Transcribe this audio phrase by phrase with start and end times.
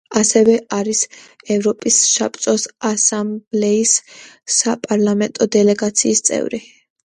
[0.19, 1.01] ასევე არის
[1.55, 3.95] ევროპის საბჭოს ასამბლეის
[4.57, 6.67] საპარლამენტო დელეგაციის წევრი.